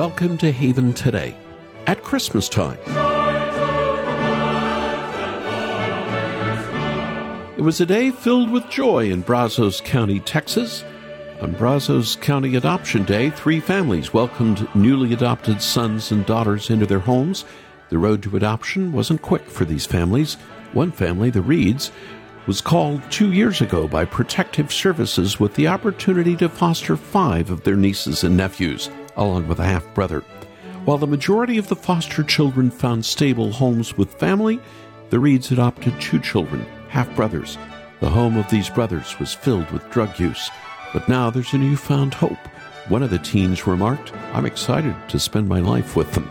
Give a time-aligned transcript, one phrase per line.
[0.00, 1.36] welcome to Haven today
[1.86, 2.78] at Christmas time.
[7.58, 10.86] It was a day filled with joy in Brazos County, Texas.
[11.42, 17.00] On Brazos County Adoption Day, three families welcomed newly adopted sons and daughters into their
[17.00, 17.44] homes.
[17.90, 20.36] The road to adoption wasn't quick for these families.
[20.72, 21.92] One family, the Reeds,
[22.46, 27.64] was called two years ago by Protective Services with the opportunity to foster five of
[27.64, 30.20] their nieces and nephews, along with a half brother.
[30.84, 34.60] While the majority of the foster children found stable homes with family,
[35.10, 37.58] the Reeds adopted two children, half brothers.
[38.00, 40.50] The home of these brothers was filled with drug use.
[40.92, 42.38] But now there's a newfound hope.
[42.88, 46.30] One of the teens remarked, I'm excited to spend my life with them.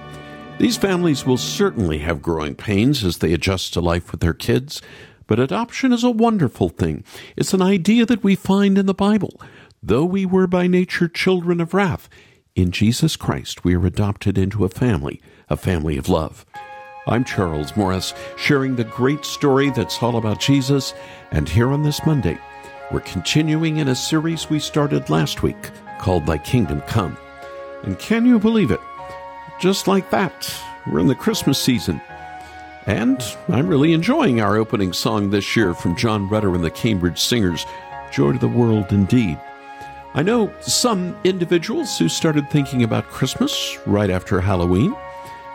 [0.58, 4.82] These families will certainly have growing pains as they adjust to life with their kids,
[5.26, 7.04] but adoption is a wonderful thing.
[7.38, 9.40] It's an idea that we find in the Bible.
[9.82, 12.10] Though we were by nature children of wrath,
[12.62, 16.46] in Jesus Christ we are adopted into a family, a family of love.
[17.08, 20.94] I'm Charles Morris, sharing the great story that's all about Jesus,
[21.32, 22.38] and here on this Monday,
[22.92, 27.18] we're continuing in a series we started last week called Thy Kingdom Come.
[27.84, 28.82] And can you believe it?
[29.62, 30.54] Just like that,
[30.92, 32.02] we're in the Christmas season.
[32.86, 37.22] And I'm really enjoying our opening song this year from John Rutter and the Cambridge
[37.22, 37.66] Singers,
[38.12, 39.40] Joy to the World Indeed.
[40.16, 44.96] I know some individuals who started thinking about Christmas right after Halloween.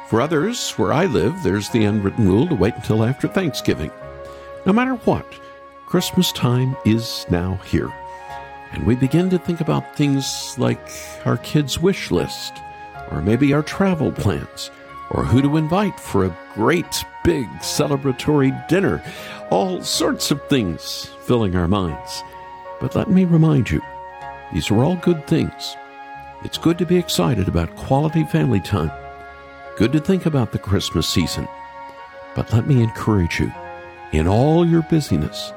[0.09, 3.91] For others, where I live, there's the unwritten rule to wait until after Thanksgiving.
[4.65, 5.27] No matter what,
[5.87, 7.93] Christmas time is now here.
[8.71, 10.81] And we begin to think about things like
[11.25, 12.53] our kids' wish list,
[13.11, 14.71] or maybe our travel plans,
[15.11, 19.03] or who to invite for a great big celebratory dinner.
[19.51, 22.23] All sorts of things filling our minds.
[22.81, 23.81] But let me remind you,
[24.53, 25.77] these are all good things.
[26.45, 28.91] It's good to be excited about quality family time.
[29.77, 31.49] Good to think about the Christmas season.
[32.35, 33.53] But let me encourage you,
[34.13, 35.53] in all your busyness,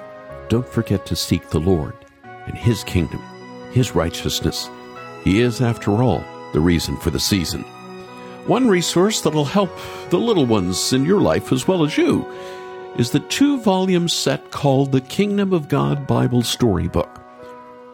[0.50, 3.22] don't forget to seek the Lord and His kingdom,
[3.72, 4.70] His righteousness.
[5.24, 6.24] He is, after all,
[6.54, 7.64] the reason for the season.
[8.46, 9.72] One resource that'll help
[10.10, 12.26] the little ones in your life as well as you
[12.98, 17.22] is the two volume set called the Kingdom of God Bible Storybook,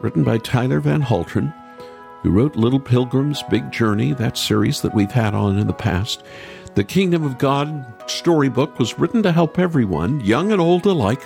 [0.03, 1.53] written by Tyler Van Halteren,
[2.21, 6.23] who wrote Little Pilgrim's Big Journey, that series that we've had on in the past.
[6.75, 11.21] The Kingdom of God storybook was written to help everyone, young and old alike,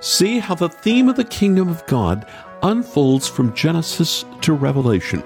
[0.00, 2.26] see how the theme of the Kingdom of God
[2.62, 5.22] unfolds from Genesis to Revelation.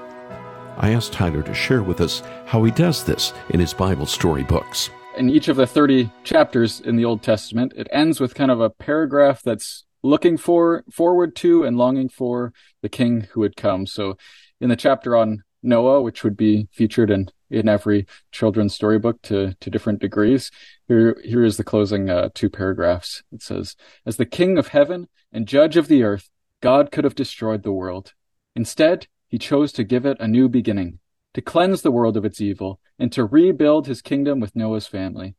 [0.77, 4.91] I asked Tyler to share with us how he does this in his Bible storybooks.
[5.17, 8.61] In each of the 30 chapters in the Old Testament, it ends with kind of
[8.61, 12.53] a paragraph that's looking for forward to and longing for
[12.83, 13.87] the king who would come.
[13.87, 14.17] So
[14.61, 19.55] in the chapter on Noah, which would be featured in in every children's storybook to
[19.61, 20.51] to different degrees.
[20.89, 23.23] Here here is the closing uh, two paragraphs.
[23.33, 26.31] It says, "As the King of heaven and Judge of the earth,
[26.61, 28.15] God could have destroyed the world.
[28.55, 30.99] Instead, He chose to give it a new beginning,
[31.35, 35.35] to cleanse the world of its evil, and to rebuild His kingdom with Noah's family.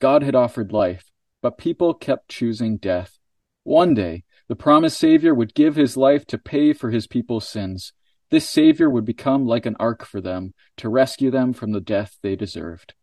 [0.00, 3.18] God had offered life, but people kept choosing death.
[3.64, 7.92] One day, the promised Savior would give His life to pay for His people's sins."
[8.30, 12.16] This Savior would become like an ark for them to rescue them from the death
[12.22, 12.94] they deserved.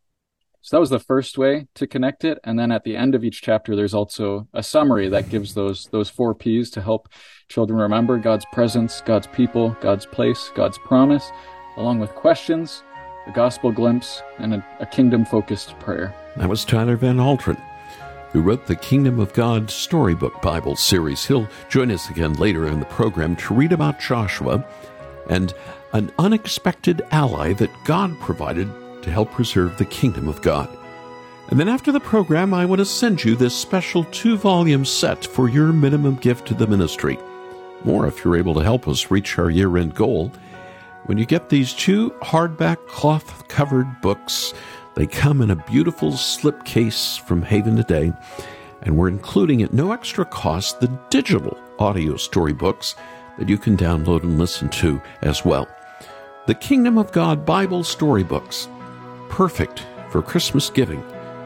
[0.61, 2.39] So that was the first way to connect it.
[2.43, 5.87] And then at the end of each chapter, there's also a summary that gives those,
[5.91, 7.09] those four P's to help
[7.47, 11.31] children remember God's presence, God's people, God's place, God's promise,
[11.77, 12.83] along with questions,
[13.27, 16.13] a gospel glimpse, and a, a kingdom focused prayer.
[16.37, 17.61] That was Tyler Van Halteren,
[18.31, 21.25] who wrote the Kingdom of God Storybook Bible series.
[21.25, 24.65] He'll join us again later in the program to read about Joshua
[25.29, 25.53] and
[25.93, 28.69] an unexpected ally that God provided
[29.03, 30.69] to help preserve the kingdom of God.
[31.49, 35.25] And then after the program, I want to send you this special two volume set
[35.25, 37.17] for your minimum gift to the ministry.
[37.83, 40.31] More if you're able to help us reach our year end goal.
[41.05, 44.53] When you get these two hardback cloth covered books,
[44.99, 48.11] they come in a beautiful slipcase from Haven Today,
[48.81, 52.95] and we're including at no extra cost the digital audio storybooks
[53.37, 55.69] that you can download and listen to as well.
[56.47, 58.67] The Kingdom of God Bible Storybooks.
[59.29, 61.01] Perfect for Christmas giving.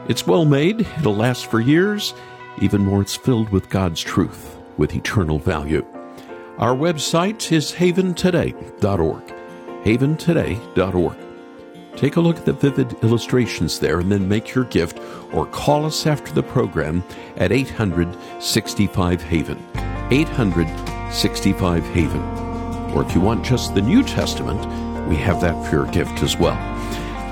[0.08, 2.12] It's well made, it'll last for years.
[2.60, 5.86] Even more, it's filled with God's truth with eternal value.
[6.58, 9.34] Our website is haventoday.org.
[9.84, 11.23] Haventoday.org.
[11.96, 14.98] Take a look at the vivid illustrations there and then make your gift
[15.32, 17.04] or call us after the program
[17.36, 19.64] at 800 65 Haven.
[20.10, 22.22] 800 65 Haven.
[22.92, 24.60] Or if you want just the New Testament,
[25.08, 26.56] we have that for your gift as well.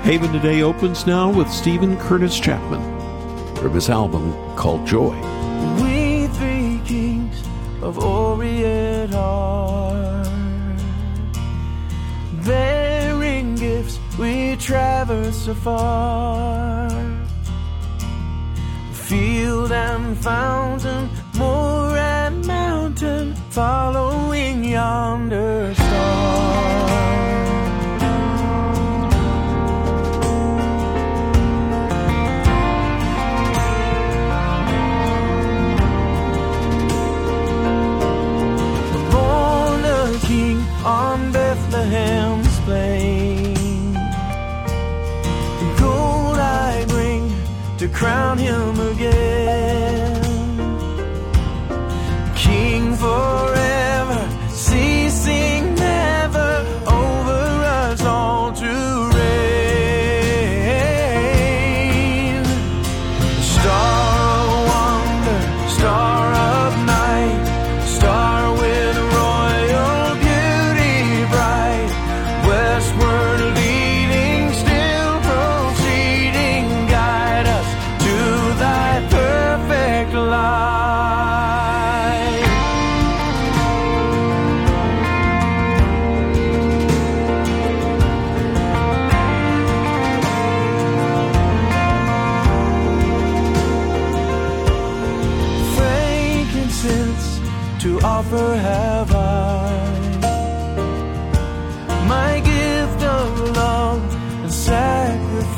[0.03, 2.81] Haven Today opens now with Steven Curtis Chapman
[3.55, 5.13] from his album called Joy.
[15.13, 16.89] Traverse afar.
[18.91, 25.73] Field and fountain, moor and mountain, following yonder
[47.93, 48.82] crown him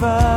[0.05, 0.34] sacrifice.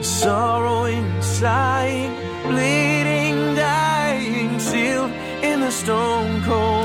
[0.00, 2.14] Sorrowing, sighing,
[2.44, 5.10] bleeding, dying, sealed
[5.42, 6.77] in the stone cold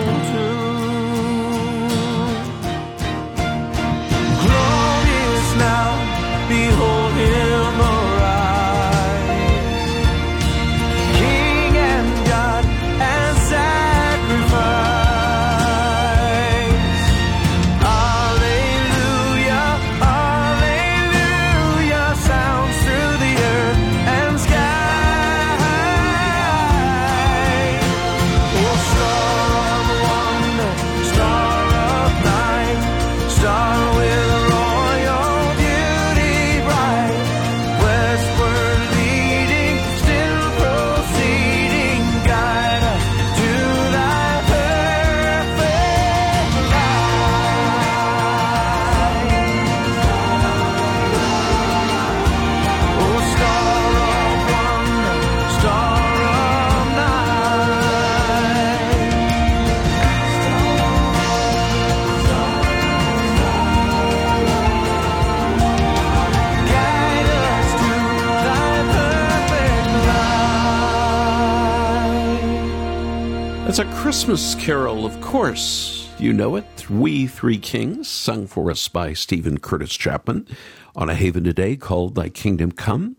[74.34, 76.10] Christmas carol, of course.
[76.18, 76.90] You know it.
[76.90, 80.48] We Three Kings, sung for us by Steven Curtis Chapman
[80.96, 83.16] on a Haven today called Thy Kingdom Come.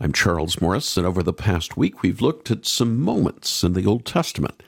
[0.00, 3.86] I'm Charles Morris, and over the past week we've looked at some moments in the
[3.86, 4.60] Old Testament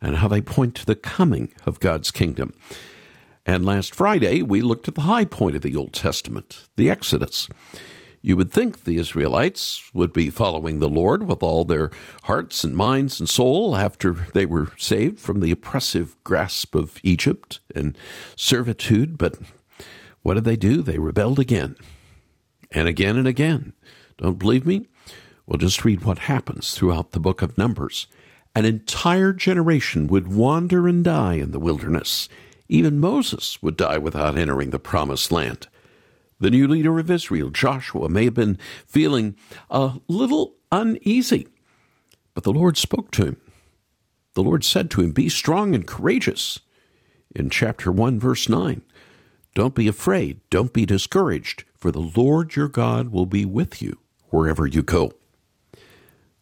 [0.00, 2.54] and how they point to the coming of God's kingdom.
[3.44, 7.48] And last Friday we looked at the high point of the Old Testament, the Exodus.
[8.26, 11.92] You would think the Israelites would be following the Lord with all their
[12.24, 17.60] hearts and minds and soul after they were saved from the oppressive grasp of Egypt
[17.72, 17.96] and
[18.34, 19.38] servitude, but
[20.22, 20.82] what did they do?
[20.82, 21.76] They rebelled again
[22.72, 23.74] and again and again.
[24.18, 24.88] Don't believe me?
[25.46, 28.08] Well, just read what happens throughout the book of Numbers.
[28.56, 32.28] An entire generation would wander and die in the wilderness.
[32.68, 35.68] Even Moses would die without entering the promised land.
[36.38, 39.36] The new leader of Israel, Joshua, may have been feeling
[39.70, 41.48] a little uneasy,
[42.34, 43.36] but the Lord spoke to him.
[44.34, 46.60] The Lord said to him, Be strong and courageous.
[47.34, 48.82] In chapter 1, verse 9,
[49.54, 50.40] Don't be afraid.
[50.50, 55.12] Don't be discouraged, for the Lord your God will be with you wherever you go.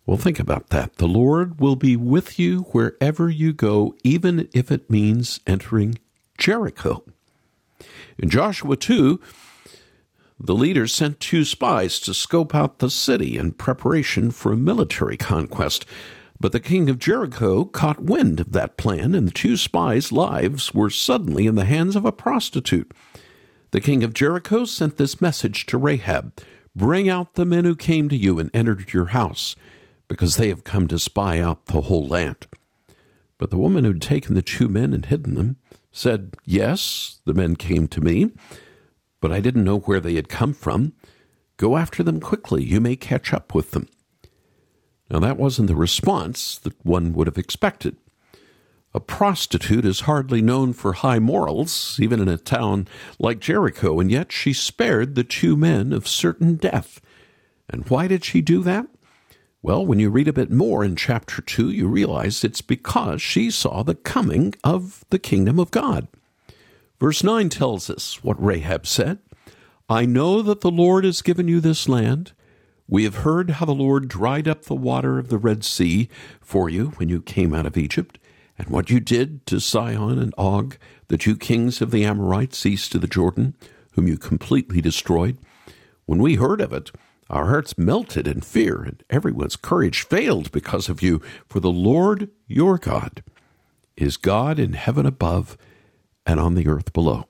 [0.07, 0.97] Well, think about that.
[0.97, 5.99] The Lord will be with you wherever you go, even if it means entering
[6.37, 7.05] Jericho.
[8.19, 9.21] In Joshua 2,
[10.38, 15.17] the leaders sent two spies to scope out the city in preparation for a military
[15.17, 15.87] conquest.
[16.41, 20.75] But the king of Jericho caught wind of that plan, and the two spies' lives
[20.75, 22.93] were suddenly in the hands of a prostitute.
[23.71, 26.33] The king of Jericho sent this message to Rahab
[26.76, 29.55] Bring out the men who came to you and entered your house,
[30.09, 32.49] because they have come to spy out the whole land.
[33.38, 35.57] But the woman who had taken the two men and hidden them
[35.93, 38.33] said, Yes, the men came to me,
[39.25, 40.93] but I didn't know where they had come from.
[41.57, 42.62] Go after them quickly.
[42.62, 43.88] You may catch up with them.
[45.09, 47.97] Now, that wasn't the response that one would have expected.
[48.93, 52.87] A prostitute is hardly known for high morals, even in a town
[53.19, 57.00] like Jericho, and yet she spared the two men of certain death.
[57.71, 58.88] And why did she do that?
[59.62, 63.50] Well, when you read a bit more in chapter 2, you realize it's because she
[63.50, 66.09] saw the coming of the kingdom of God.
[67.01, 69.19] Verse 9 tells us what Rahab said
[69.89, 72.33] I know that the Lord has given you this land
[72.87, 76.09] we have heard how the Lord dried up the water of the Red Sea
[76.41, 78.19] for you when you came out of Egypt,
[78.59, 80.77] and what you did to Sihon and Og,
[81.09, 83.57] the two kings of the Amorites east of the Jordan,
[83.93, 85.39] whom you completely destroyed.
[86.05, 86.91] When we heard of it,
[87.31, 91.23] our hearts melted in fear, and everyone's courage failed because of you.
[91.49, 93.23] For the Lord your God
[93.97, 95.57] is God in heaven above
[96.26, 97.26] and on the earth below.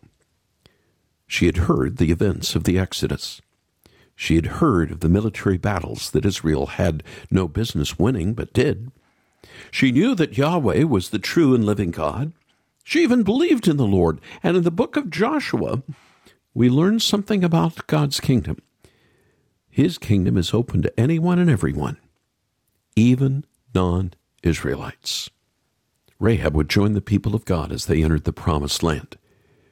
[1.26, 3.40] She had heard the events of the Exodus.
[4.16, 8.92] She had heard of the military battles that Israel had no business winning, but did.
[9.70, 12.32] She knew that Yahweh was the true and living God.
[12.84, 14.20] She even believed in the Lord.
[14.42, 15.82] And in the book of Joshua,
[16.52, 18.58] we learn something about God's kingdom.
[19.68, 21.96] His kingdom is open to anyone and everyone,
[22.94, 25.30] even non Israelites.
[26.24, 29.18] Rahab would join the people of God as they entered the promised land.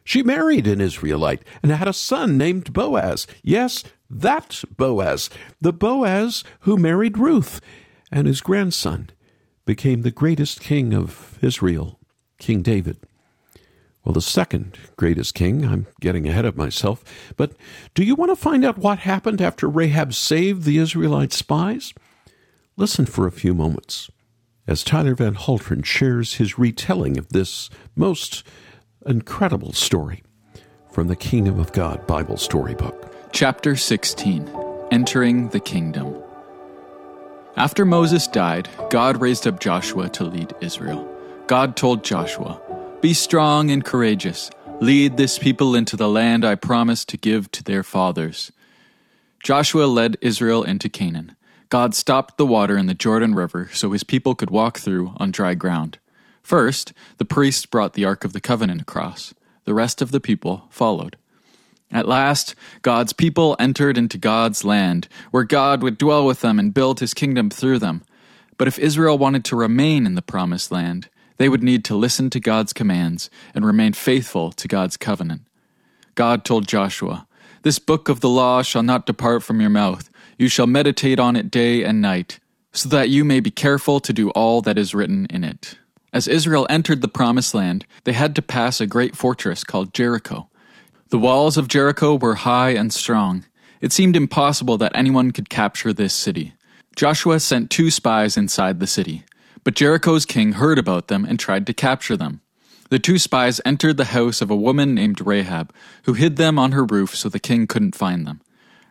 [0.04, 3.26] She married an Israelite and had a son named Boaz.
[3.42, 5.30] Yes, that Boaz,
[5.62, 7.60] the Boaz who married Ruth,
[8.10, 9.08] and his grandson
[9.64, 11.98] became the greatest king of Israel,
[12.38, 12.98] King David.
[14.04, 17.02] Well, the second greatest king, I'm getting ahead of myself,
[17.36, 17.52] but
[17.94, 21.94] do you want to find out what happened after Rahab saved the Israelite spies?
[22.76, 24.10] Listen for a few moments
[24.66, 28.44] as Tyler Van Halteren shares his retelling of this most
[29.04, 30.22] incredible story
[30.90, 33.12] from the Kingdom of God Bible Storybook.
[33.32, 34.48] Chapter 16
[34.90, 36.14] Entering the Kingdom.
[37.56, 41.08] After Moses died, God raised up Joshua to lead Israel.
[41.46, 42.60] God told Joshua,
[43.00, 44.50] Be strong and courageous.
[44.80, 48.52] Lead this people into the land I promised to give to their fathers.
[49.42, 51.36] Joshua led Israel into Canaan.
[51.72, 55.30] God stopped the water in the Jordan River so his people could walk through on
[55.30, 55.98] dry ground.
[56.42, 59.32] First, the priests brought the Ark of the Covenant across.
[59.64, 61.16] The rest of the people followed.
[61.90, 66.74] At last, God's people entered into God's land, where God would dwell with them and
[66.74, 68.02] build his kingdom through them.
[68.58, 72.28] But if Israel wanted to remain in the promised land, they would need to listen
[72.28, 75.40] to God's commands and remain faithful to God's covenant.
[76.16, 77.26] God told Joshua,
[77.62, 80.10] This book of the law shall not depart from your mouth.
[80.42, 82.40] You shall meditate on it day and night,
[82.72, 85.78] so that you may be careful to do all that is written in it.
[86.12, 90.48] As Israel entered the promised land, they had to pass a great fortress called Jericho.
[91.10, 93.44] The walls of Jericho were high and strong.
[93.80, 96.54] It seemed impossible that anyone could capture this city.
[96.96, 99.22] Joshua sent two spies inside the city,
[99.62, 102.40] but Jericho's king heard about them and tried to capture them.
[102.90, 105.72] The two spies entered the house of a woman named Rahab,
[106.02, 108.40] who hid them on her roof so the king couldn't find them.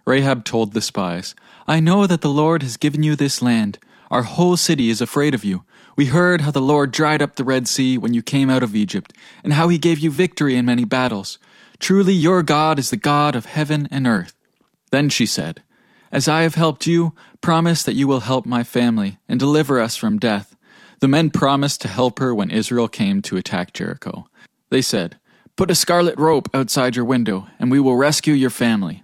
[0.06, 1.36] Rahab told the spies,
[1.68, 3.80] I know that the Lord has given you this land.
[4.10, 5.64] Our whole city is afraid of you.
[5.96, 8.76] We heard how the Lord dried up the Red Sea when you came out of
[8.76, 11.38] Egypt, and how he gave you victory in many battles.
[11.80, 14.34] Truly your God is the God of heaven and earth.
[14.92, 15.64] Then she said,
[16.12, 19.96] As I have helped you, promise that you will help my family and deliver us
[19.96, 20.56] from death.
[21.00, 24.28] The men promised to help her when Israel came to attack Jericho.
[24.70, 25.18] They said,
[25.56, 29.04] Put a scarlet rope outside your window, and we will rescue your family.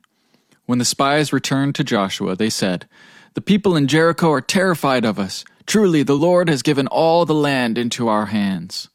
[0.67, 2.87] When the spies returned to Joshua, they said,
[3.33, 5.45] The people in Jericho are terrified of us.
[5.65, 8.89] Truly, the Lord has given all the land into our hands.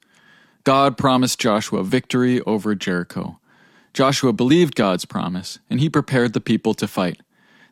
[0.65, 3.41] God promised Joshua victory over Jericho.
[3.95, 7.21] Joshua believed God's promise, and he prepared the people to fight.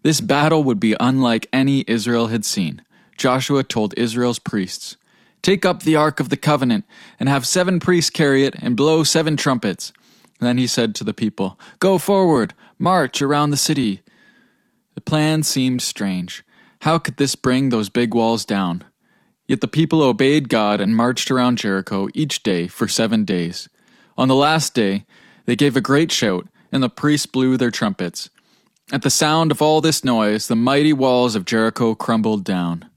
[0.02, 2.83] This battle would be unlike any Israel had seen.
[3.19, 4.97] Joshua told Israel's priests,
[5.42, 6.87] Take up the Ark of the Covenant,
[7.19, 9.92] and have seven priests carry it, and blow seven trumpets.
[10.38, 14.01] Then he said to the people, Go forward, march around the city.
[14.95, 16.43] The plan seemed strange.
[16.81, 18.85] How could this bring those big walls down?
[19.47, 23.69] Yet the people obeyed God and marched around Jericho each day for seven days.
[24.17, 25.05] On the last day,
[25.45, 28.31] they gave a great shout, and the priests blew their trumpets.
[28.93, 32.89] At the sound of all this noise, the mighty walls of Jericho crumbled down.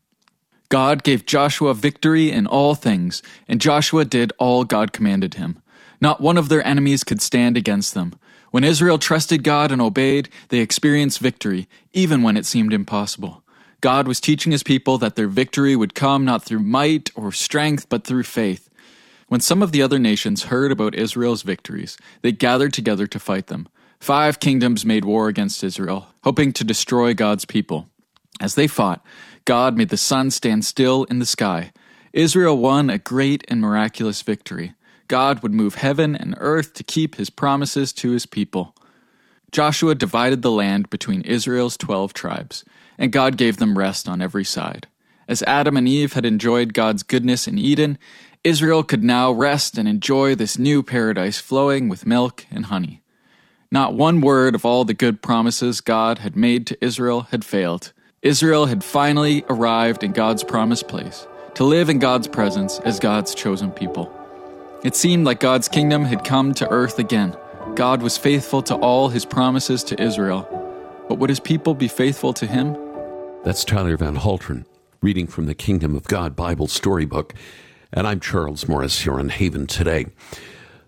[0.70, 5.62] God gave Joshua victory in all things, and Joshua did all God commanded him.
[6.02, 8.14] Not one of their enemies could stand against them.
[8.54, 13.42] When Israel trusted God and obeyed, they experienced victory, even when it seemed impossible.
[13.82, 17.90] God was teaching his people that their victory would come not through might or strength,
[17.90, 18.70] but through faith.
[19.28, 23.48] When some of the other nations heard about Israel's victories, they gathered together to fight
[23.48, 23.68] them.
[24.00, 27.90] Five kingdoms made war against Israel, hoping to destroy God's people.
[28.40, 29.04] As they fought,
[29.46, 31.72] God made the sun stand still in the sky.
[32.14, 34.76] Israel won a great and miraculous victory.
[35.08, 38.76] God would move heaven and earth to keep his promises to his people.
[39.52, 42.66] Joshua divided the land between Israel's twelve tribes,
[42.98, 44.88] and God gave them rest on every side.
[45.28, 47.98] As Adam and Eve had enjoyed God's goodness in Eden,
[48.44, 53.02] Israel could now rest and enjoy this new paradise flowing with milk and honey.
[53.72, 57.94] Not one word of all the good promises God had made to Israel had failed.
[58.22, 63.34] Israel had finally arrived in God's promised place, to live in God's presence as God's
[63.34, 64.12] chosen people.
[64.84, 67.38] It seemed like God's kingdom had come to earth again.
[67.74, 70.46] God was faithful to all his promises to Israel.
[71.08, 72.78] But would his people be faithful to him?
[73.46, 74.66] That's Tyler Van Halteren
[75.02, 77.34] reading from the Kingdom of God Bible Storybook.
[77.94, 80.08] And I'm Charles Morris here on Haven today.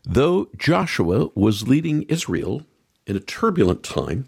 [0.04, 2.64] Though Joshua was leading Israel
[3.08, 4.28] in a turbulent time,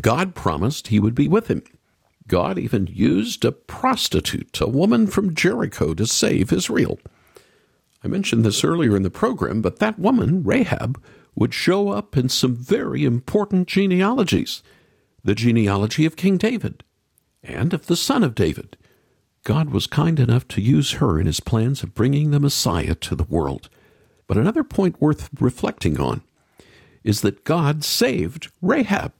[0.00, 1.62] God promised he would be with him.
[2.26, 6.98] God even used a prostitute, a woman from Jericho, to save Israel.
[8.06, 11.02] I mentioned this earlier in the program, but that woman, Rahab,
[11.34, 14.62] would show up in some very important genealogies
[15.24, 16.84] the genealogy of King David
[17.42, 18.76] and of the son of David.
[19.42, 23.16] God was kind enough to use her in his plans of bringing the Messiah to
[23.16, 23.68] the world.
[24.28, 26.22] But another point worth reflecting on
[27.02, 29.14] is that God saved Rahab.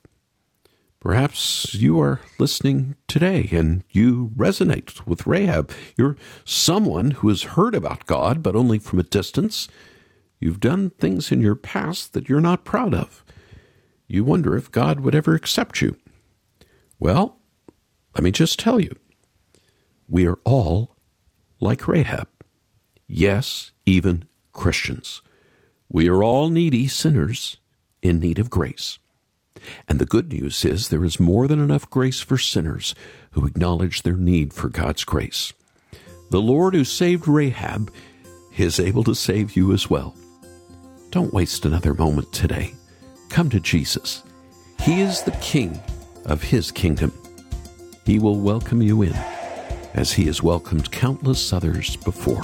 [0.99, 5.71] Perhaps you are listening today and you resonate with Rahab.
[5.95, 9.67] You're someone who has heard about God, but only from a distance.
[10.39, 13.23] You've done things in your past that you're not proud of.
[14.07, 15.97] You wonder if God would ever accept you.
[16.99, 17.37] Well,
[18.15, 18.95] let me just tell you
[20.09, 20.95] we are all
[21.59, 22.27] like Rahab.
[23.07, 25.21] Yes, even Christians.
[25.89, 27.57] We are all needy sinners
[28.01, 28.97] in need of grace.
[29.87, 32.95] And the good news is there is more than enough grace for sinners
[33.31, 35.53] who acknowledge their need for God's grace.
[36.29, 37.91] The Lord who saved Rahab
[38.57, 40.15] is able to save you as well.
[41.11, 42.73] Don't waste another moment today.
[43.29, 44.23] Come to Jesus.
[44.81, 45.79] He is the King
[46.25, 47.13] of His kingdom.
[48.05, 49.13] He will welcome you in
[49.93, 52.43] as He has welcomed countless others before.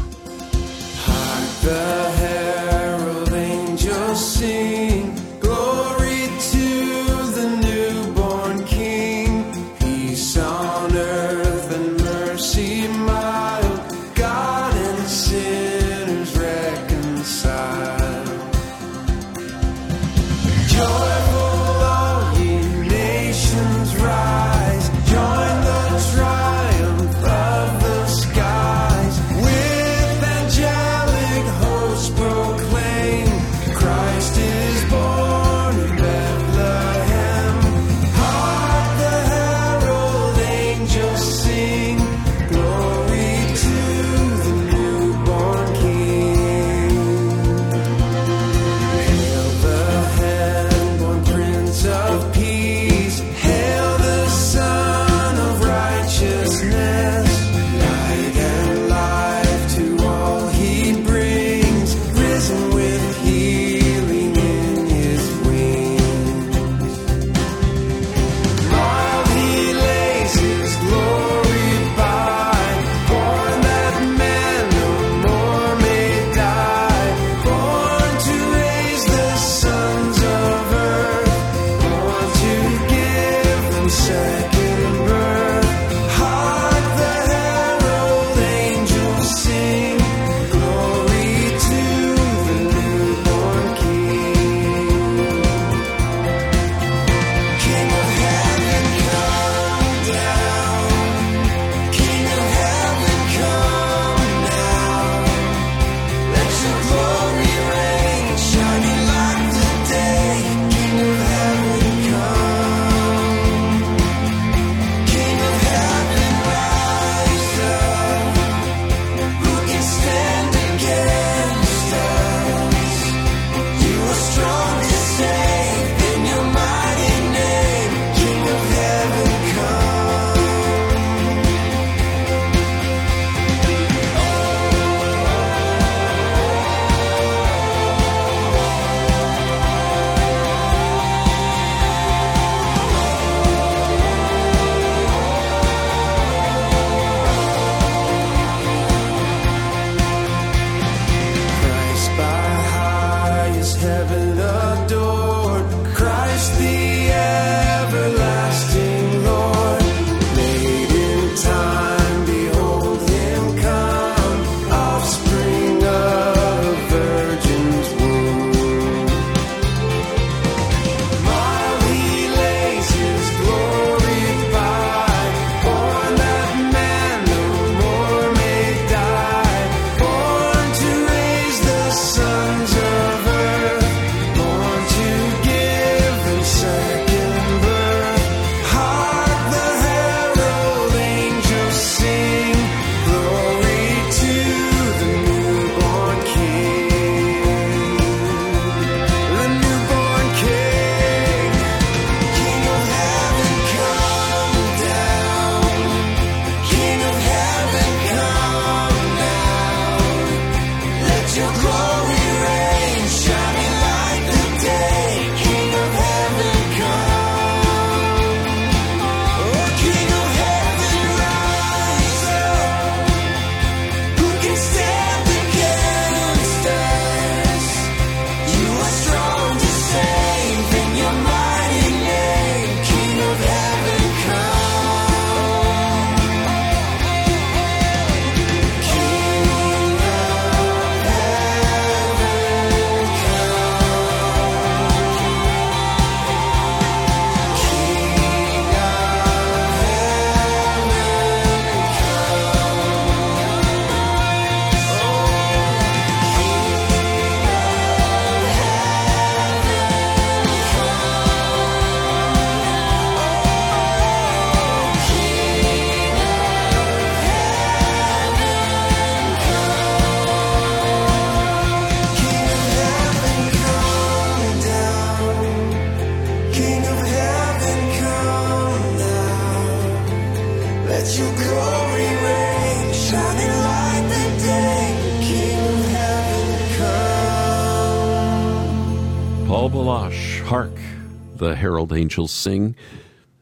[291.43, 292.73] The herald angels sing.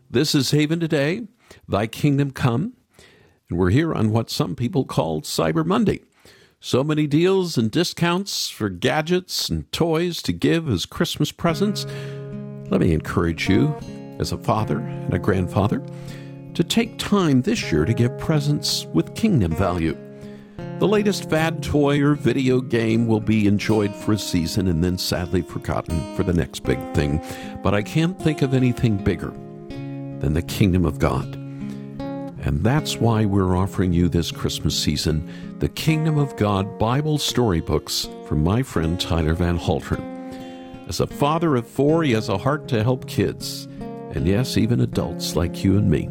[0.09, 1.27] This is Haven today,
[1.69, 2.73] thy kingdom come.
[3.47, 6.01] And we're here on what some people call Cyber Monday.
[6.59, 11.85] So many deals and discounts for gadgets and toys to give as Christmas presents.
[12.71, 13.75] Let me encourage you,
[14.17, 15.85] as a father and a grandfather,
[16.55, 19.95] to take time this year to give presents with kingdom value.
[20.81, 24.97] The latest fad toy or video game will be enjoyed for a season and then
[24.97, 27.21] sadly forgotten for the next big thing.
[27.61, 31.35] But I can't think of anything bigger than the kingdom of God.
[31.35, 38.09] And that's why we're offering you this Christmas season the Kingdom of God Bible storybooks
[38.25, 40.89] from my friend Tyler Van Halteren.
[40.89, 43.65] As a father of four, he has a heart to help kids,
[44.15, 46.09] and yes, even adults like you and me.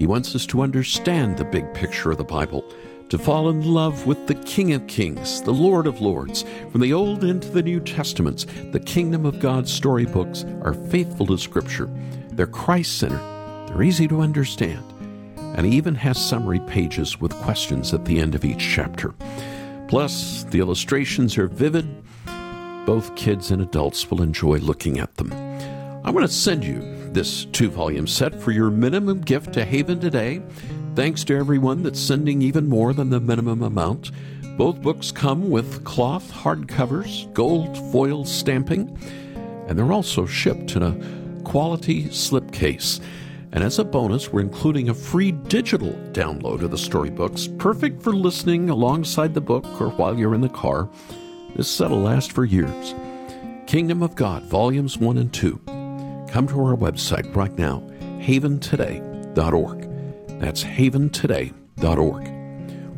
[0.00, 2.64] He wants us to understand the big picture of the Bible
[3.08, 6.44] to fall in love with the King of Kings, the Lord of Lords.
[6.70, 11.38] From the Old into the New Testaments, the Kingdom of God storybooks are faithful to
[11.38, 11.88] Scripture.
[12.32, 14.84] They're Christ centered, they're easy to understand,
[15.56, 19.14] and he even has summary pages with questions at the end of each chapter.
[19.88, 21.88] Plus, the illustrations are vivid.
[22.84, 25.32] Both kids and adults will enjoy looking at them.
[26.04, 26.80] I want to send you
[27.12, 30.42] this two volume set for your minimum gift to Haven today.
[30.98, 34.10] Thanks to everyone that's sending even more than the minimum amount.
[34.56, 38.98] Both books come with cloth hardcovers, gold foil stamping,
[39.68, 43.00] and they're also shipped in a quality slipcase.
[43.52, 48.12] And as a bonus, we're including a free digital download of the storybooks, perfect for
[48.12, 50.88] listening alongside the book or while you're in the car.
[51.54, 52.96] This set will last for years.
[53.68, 55.60] Kingdom of God, Volumes 1 and 2.
[56.28, 57.84] Come to our website right now,
[58.18, 59.87] haventoday.org.
[60.38, 62.34] That's haventoday.org.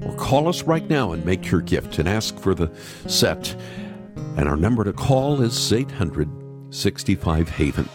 [0.03, 2.71] Or call us right now and make your gift and ask for the
[3.07, 3.55] set.
[4.37, 6.29] And our number to call is 800
[6.71, 7.89] 65 Haven.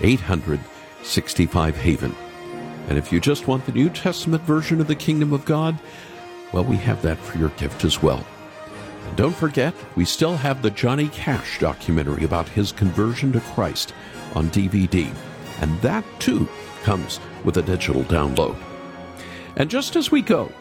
[0.00, 0.60] 800
[1.02, 2.14] 65 Haven.
[2.88, 5.78] And if you just want the New Testament version of the Kingdom of God,
[6.52, 8.24] well, we have that for your gift as well.
[9.06, 13.92] And don't forget, we still have the Johnny Cash documentary about his conversion to Christ
[14.34, 15.12] on DVD.
[15.60, 16.48] And that too
[16.82, 18.56] comes with a digital download.
[19.56, 20.52] And just as we go,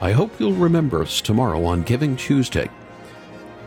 [0.00, 2.70] I hope you'll remember us tomorrow on Giving Tuesday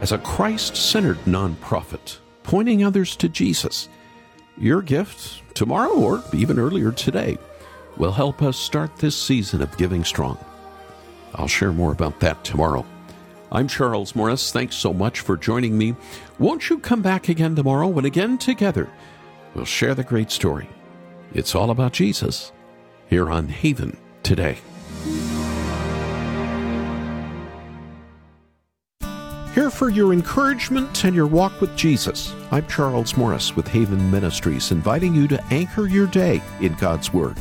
[0.02, 3.88] as a Christ centered nonprofit, pointing others to Jesus.
[4.58, 7.38] Your gift, tomorrow or even earlier today,
[7.98, 10.44] will help us start this season of Giving Strong.
[11.36, 12.84] I'll share more about that tomorrow.
[13.52, 14.52] I'm Charles Morris.
[14.52, 15.96] Thanks so much for joining me.
[16.40, 18.90] Won't you come back again tomorrow when again together
[19.54, 20.68] we'll share the great story?
[21.36, 22.52] It's all about Jesus
[23.08, 23.98] here on Haven
[24.36, 24.58] today.
[29.54, 32.34] Here for your encouragement and your walk with Jesus.
[32.50, 37.38] I'm Charles Morris with Haven Ministries, inviting you to anchor your day in God's Word.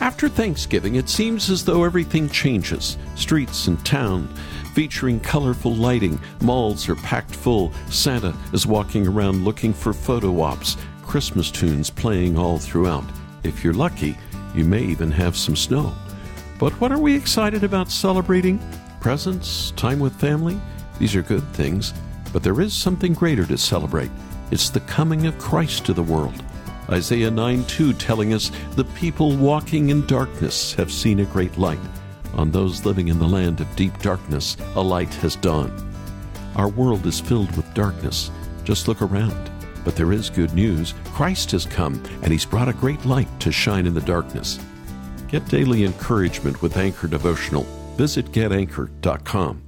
[0.00, 2.98] After Thanksgiving, it seems as though everything changes.
[3.14, 4.28] Streets and town
[4.74, 10.76] featuring colorful lighting, malls are packed full, Santa is walking around looking for photo ops,
[11.04, 13.04] Christmas tunes playing all throughout.
[13.44, 14.18] If you're lucky,
[14.52, 15.94] you may even have some snow.
[16.64, 18.58] But what are we excited about celebrating?
[18.98, 20.58] Presents, time with family?
[20.98, 21.92] These are good things,
[22.32, 24.10] but there is something greater to celebrate.
[24.50, 26.42] It's the coming of Christ to the world.
[26.88, 31.78] Isaiah 9 2 telling us, The people walking in darkness have seen a great light.
[32.32, 35.82] On those living in the land of deep darkness, a light has dawned.
[36.56, 38.30] Our world is filled with darkness.
[38.64, 39.50] Just look around.
[39.84, 40.94] But there is good news.
[41.12, 44.58] Christ has come, and He's brought a great light to shine in the darkness.
[45.34, 47.64] Get daily encouragement with Anchor Devotional.
[47.96, 49.63] Visit getanchor.com.